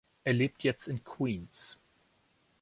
Er 0.23 0.33
lebt 0.33 0.63
jetzt 0.63 0.87
in 0.87 1.03
Queens. 1.03 1.77